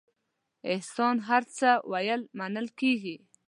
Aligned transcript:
احسان 0.73 1.15
هر 1.27 1.43
څه 1.57 1.69
ویل 1.91 2.21
منل 2.37 2.67
کېږي. 2.79 3.15